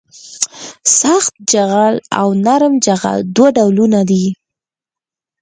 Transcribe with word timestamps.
سخت 0.99 1.33
جغل 1.51 1.95
او 2.19 2.27
نرم 2.45 2.73
جغل 2.85 3.17
دوه 3.35 3.49
ډولونه 3.57 3.99
دي 4.09 4.25